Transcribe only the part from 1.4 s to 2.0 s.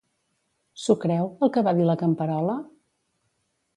el que va dir la